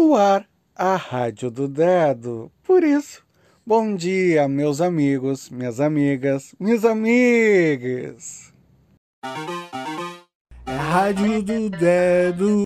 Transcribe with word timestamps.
No 0.00 0.16
ar, 0.16 0.48
a 0.74 0.96
Rádio 0.96 1.50
do 1.50 1.68
Dedo. 1.68 2.50
Por 2.62 2.82
isso, 2.82 3.22
bom 3.66 3.94
dia, 3.94 4.48
meus 4.48 4.80
amigos, 4.80 5.50
minhas 5.50 5.78
amigas, 5.78 6.54
minhas 6.58 6.86
amigas. 6.86 8.50
É 10.64 10.74
Rádio 10.74 11.42
do 11.42 11.68
Dedo. 11.68 12.62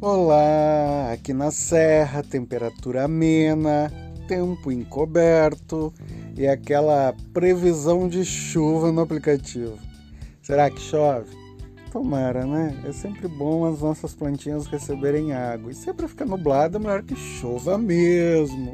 Olá, 0.00 1.12
aqui 1.12 1.32
na 1.32 1.50
Serra, 1.50 2.22
temperatura 2.22 3.04
amena, 3.04 3.92
tempo 4.28 4.70
encoberto 4.70 5.92
e 6.36 6.46
aquela 6.46 7.12
previsão 7.34 8.08
de 8.08 8.24
chuva 8.24 8.92
no 8.92 9.00
aplicativo. 9.00 9.87
Será 10.48 10.70
que 10.70 10.80
chove? 10.80 11.36
Tomara, 11.92 12.46
né? 12.46 12.74
É 12.86 12.90
sempre 12.90 13.28
bom 13.28 13.66
as 13.66 13.82
nossas 13.82 14.14
plantinhas 14.14 14.66
receberem 14.66 15.34
água. 15.34 15.70
E 15.70 15.74
sempre 15.74 16.08
fica 16.08 16.24
nublado, 16.24 16.78
é 16.78 16.80
melhor 16.80 17.02
que 17.02 17.14
chova 17.14 17.76
mesmo. 17.76 18.72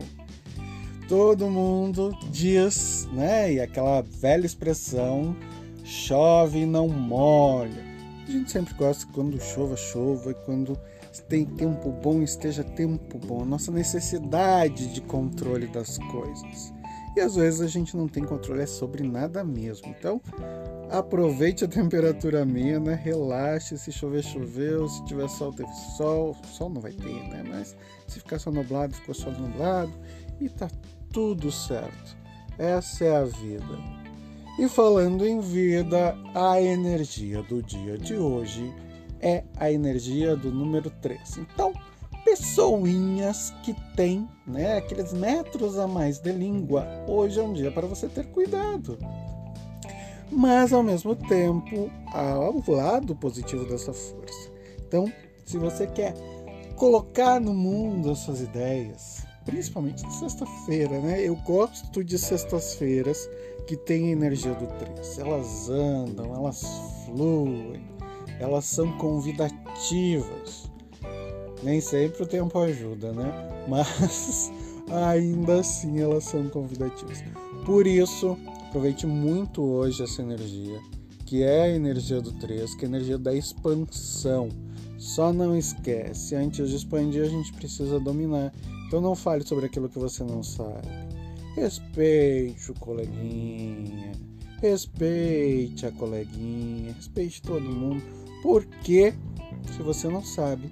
Todo 1.08 1.50
mundo 1.50 2.16
diz, 2.30 3.08
né? 3.12 3.54
E 3.54 3.60
aquela 3.60 4.02
velha 4.02 4.46
expressão: 4.46 5.36
chove 5.82 6.60
e 6.60 6.66
não 6.66 6.86
molha. 6.86 7.82
A 8.24 8.30
gente 8.30 8.52
sempre 8.52 8.72
gosta 8.74 9.04
quando 9.12 9.40
chova, 9.40 9.76
chova, 9.76 10.30
e 10.30 10.34
quando 10.46 10.78
tem 11.28 11.44
tempo 11.44 11.90
bom, 11.90 12.22
esteja 12.22 12.62
tempo 12.62 13.18
bom. 13.18 13.44
Nossa 13.44 13.72
necessidade 13.72 14.94
de 14.94 15.00
controle 15.00 15.66
das 15.66 15.98
coisas. 15.98 16.72
E 17.16 17.20
às 17.20 17.34
vezes 17.34 17.60
a 17.60 17.66
gente 17.66 17.96
não 17.96 18.06
tem 18.06 18.22
controle 18.22 18.62
é 18.62 18.66
sobre 18.66 19.02
nada 19.02 19.42
mesmo. 19.42 19.88
Então, 19.88 20.20
aproveite 20.90 21.64
a 21.64 21.68
temperatura 21.68 22.42
amena, 22.42 22.94
relaxe. 22.94 23.78
Se 23.78 23.92
chover, 23.92 24.22
choveu. 24.22 24.88
Se 24.88 25.04
tiver 25.04 25.28
sol, 25.28 25.52
teve 25.52 25.72
sol. 25.96 26.36
Sol 26.44 26.70
não 26.70 26.80
vai 26.80 26.92
ter, 26.92 27.28
né? 27.28 27.42
Mas 27.46 27.76
se 28.06 28.18
ficar 28.18 28.38
só 28.38 28.50
nublado, 28.50 28.94
ficou 28.94 29.14
só 29.14 29.30
nublado. 29.30 29.92
E 30.40 30.48
tá 30.48 30.68
tudo 31.12 31.50
certo. 31.50 32.16
Essa 32.58 33.04
é 33.04 33.16
a 33.16 33.24
vida. 33.24 33.78
E 34.58 34.68
falando 34.68 35.26
em 35.26 35.40
vida, 35.40 36.16
a 36.34 36.60
energia 36.60 37.42
do 37.42 37.60
dia 37.60 37.98
de 37.98 38.14
hoje 38.14 38.72
é 39.20 39.42
a 39.56 39.72
energia 39.72 40.36
do 40.36 40.52
número 40.52 40.90
3. 40.90 41.38
Então, 41.38 41.72
pessoinhas 42.24 43.52
que 43.64 43.74
têm 43.96 44.28
né, 44.46 44.78
aqueles 44.78 45.12
metros 45.12 45.78
a 45.78 45.88
mais 45.88 46.18
de 46.18 46.30
língua, 46.30 46.86
hoje 47.08 47.40
é 47.40 47.42
um 47.42 47.52
dia 47.52 47.70
para 47.72 47.86
você 47.86 48.08
ter 48.08 48.26
cuidado. 48.26 48.98
Mas, 50.34 50.72
ao 50.72 50.82
mesmo 50.82 51.14
tempo, 51.14 51.90
há 52.12 52.38
o 52.38 52.62
lado 52.70 53.14
positivo 53.14 53.64
dessa 53.66 53.92
força. 53.92 54.50
Então, 54.86 55.10
se 55.44 55.56
você 55.56 55.86
quer 55.86 56.14
colocar 56.76 57.40
no 57.40 57.54
mundo 57.54 58.10
as 58.10 58.18
suas 58.18 58.40
ideias, 58.40 59.24
principalmente 59.44 60.02
na 60.02 60.10
sexta-feira, 60.10 60.98
né? 61.00 61.20
Eu 61.20 61.36
gosto 61.36 62.02
de 62.02 62.18
sextas-feiras 62.18 63.28
que 63.66 63.76
tem 63.76 64.08
a 64.08 64.10
energia 64.10 64.54
do 64.54 64.66
3. 64.66 65.18
Elas 65.18 65.68
andam, 65.70 66.34
elas 66.34 66.62
fluem, 67.06 67.82
elas 68.40 68.64
são 68.64 68.90
convidativas. 68.98 70.70
Nem 71.62 71.80
sempre 71.80 72.24
o 72.24 72.26
tempo 72.26 72.58
ajuda, 72.58 73.12
né? 73.12 73.64
Mas 73.68 74.50
ainda 74.90 75.60
assim 75.60 76.00
elas 76.00 76.24
são 76.24 76.48
convidativas. 76.48 77.22
Por 77.64 77.86
isso, 77.86 78.36
aproveite 78.74 79.06
muito 79.06 79.62
hoje 79.62 80.02
essa 80.02 80.20
energia, 80.20 80.80
que 81.24 81.44
é 81.44 81.62
a 81.62 81.68
energia 81.68 82.20
do 82.20 82.32
3, 82.32 82.74
que 82.74 82.84
é 82.84 82.88
a 82.88 82.90
energia 82.90 83.16
da 83.16 83.32
expansão. 83.32 84.48
Só 84.98 85.32
não 85.32 85.56
esquece, 85.56 86.34
antes 86.34 86.70
de 86.70 86.74
expandir 86.74 87.22
a 87.22 87.28
gente 87.28 87.52
precisa 87.52 88.00
dominar. 88.00 88.52
Então 88.88 89.00
não 89.00 89.14
fale 89.14 89.46
sobre 89.46 89.66
aquilo 89.66 89.88
que 89.88 89.98
você 90.00 90.24
não 90.24 90.42
sabe. 90.42 90.88
Respeite 91.54 92.72
o 92.72 92.74
coleguinha, 92.74 94.10
respeite 94.60 95.86
a 95.86 95.92
coleguinha, 95.92 96.94
respeite 96.94 97.42
todo 97.42 97.62
mundo 97.62 98.02
porque, 98.42 99.14
se 99.70 99.82
você 99.84 100.08
não 100.08 100.24
sabe, 100.24 100.68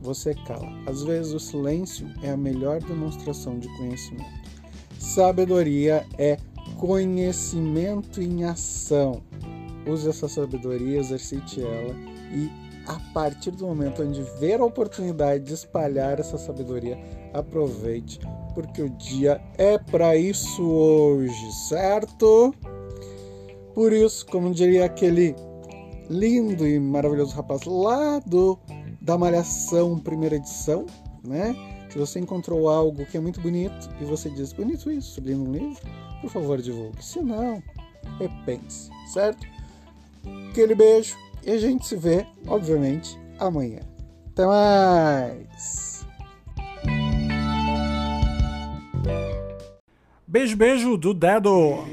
você 0.00 0.34
cala. 0.46 0.70
Às 0.86 1.02
vezes, 1.02 1.32
o 1.32 1.40
silêncio 1.40 2.08
é 2.22 2.30
a 2.30 2.36
melhor 2.36 2.80
demonstração 2.80 3.58
de 3.58 3.66
conhecimento. 3.76 4.40
Sabedoria 5.00 6.06
é 6.16 6.38
conhecimento 6.80 8.22
em 8.22 8.44
ação. 8.44 9.22
Use 9.86 10.08
essa 10.08 10.26
sabedoria, 10.26 10.98
exercite 10.98 11.60
ela 11.60 11.94
e 12.32 12.50
a 12.86 12.98
partir 13.12 13.50
do 13.50 13.66
momento 13.66 14.02
onde 14.02 14.22
ver 14.40 14.60
a 14.60 14.64
oportunidade 14.64 15.44
de 15.44 15.52
espalhar 15.52 16.18
essa 16.18 16.38
sabedoria, 16.38 16.98
aproveite, 17.34 18.18
porque 18.54 18.80
o 18.80 18.88
dia 18.88 19.42
é 19.58 19.76
para 19.76 20.16
isso 20.16 20.66
hoje, 20.66 21.52
certo? 21.68 22.54
Por 23.74 23.92
isso, 23.92 24.24
como 24.26 24.50
diria 24.50 24.86
aquele 24.86 25.36
lindo 26.08 26.66
e 26.66 26.80
maravilhoso 26.80 27.36
rapaz 27.36 27.62
lá 27.64 28.18
do 28.20 28.58
da 29.02 29.18
Malhação 29.18 29.98
primeira 29.98 30.36
edição, 30.36 30.86
né? 31.22 31.54
Se 31.90 31.98
você 31.98 32.20
encontrou 32.20 32.68
algo 32.68 33.04
que 33.04 33.16
é 33.16 33.20
muito 33.20 33.40
bonito 33.40 33.90
e 34.00 34.04
você 34.04 34.30
diz 34.30 34.52
bonito 34.52 34.92
isso, 34.92 35.20
li 35.20 35.34
num 35.34 35.52
livro, 35.52 35.82
por 36.20 36.30
favor 36.30 36.62
divulgue. 36.62 37.04
Se 37.04 37.20
não, 37.20 37.60
repense, 38.18 38.88
certo? 39.12 39.44
Aquele 40.50 40.76
beijo 40.76 41.16
e 41.44 41.50
a 41.50 41.58
gente 41.58 41.84
se 41.84 41.96
vê, 41.96 42.24
obviamente, 42.46 43.18
amanhã. 43.40 43.80
Até 44.28 44.46
mais! 44.46 46.06
Beijo, 50.28 50.56
beijo 50.56 50.96
do 50.96 51.12
dedo! 51.12 51.84